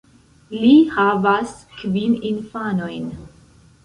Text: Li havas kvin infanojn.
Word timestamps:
Li 0.59 0.69
havas 0.93 1.53
kvin 1.81 2.15
infanojn. 2.31 3.05